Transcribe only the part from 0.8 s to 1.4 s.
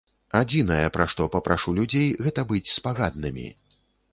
пра што